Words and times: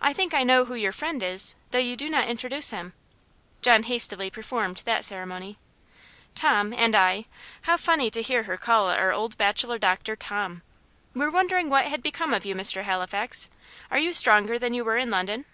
"I 0.00 0.12
think 0.12 0.32
I 0.32 0.44
know 0.44 0.66
who 0.66 0.76
your 0.76 0.92
friend 0.92 1.20
is, 1.24 1.56
though 1.72 1.78
you 1.80 1.96
do 1.96 2.08
not 2.08 2.28
introduce 2.28 2.70
him." 2.70 2.92
(John 3.62 3.82
hastily 3.82 4.30
performed 4.30 4.82
that 4.84 5.04
ceremony.) 5.04 5.58
"Tom, 6.36 6.72
and 6.72 6.94
I" 6.94 7.24
(how 7.62 7.76
funny 7.76 8.12
to 8.12 8.22
hear 8.22 8.44
her 8.44 8.56
call 8.56 8.88
our 8.88 9.12
old 9.12 9.36
bachelor 9.38 9.76
doctor, 9.78 10.14
"Tom!") 10.14 10.62
"were 11.16 11.32
wondering 11.32 11.68
what 11.68 11.86
had 11.86 12.00
become 12.00 12.32
of 12.32 12.44
you, 12.46 12.54
Mr. 12.54 12.84
Halifax. 12.84 13.50
Are 13.90 13.98
you 13.98 14.12
stronger 14.12 14.56
than 14.56 14.72
you 14.72 14.84
were 14.84 14.96
in 14.98 15.10
London?" 15.10 15.46